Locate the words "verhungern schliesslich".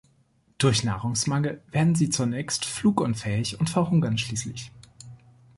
3.69-4.71